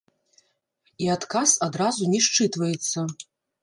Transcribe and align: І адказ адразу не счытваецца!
І 1.05 1.11
адказ 1.17 1.49
адразу 1.69 2.11
не 2.17 2.25
счытваецца! 2.33 2.99